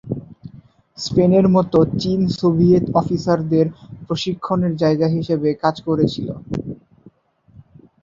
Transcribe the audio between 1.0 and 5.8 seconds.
স্পেনের মতো, চীন সোভিয়েত অফিসারদের প্রশিক্ষণের জায়গা হিসাবে কাজ